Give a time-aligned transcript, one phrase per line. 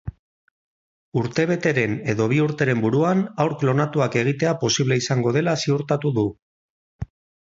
[1.21, 6.25] Urtebeteren edo bi urteren buruan haur klonatuak egitea posible izango dela ziurtatu du.